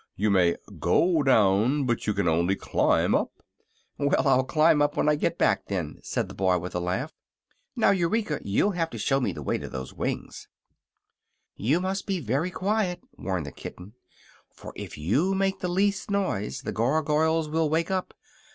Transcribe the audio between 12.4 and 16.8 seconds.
quiet," warned the kitten; "for if you make the least noise the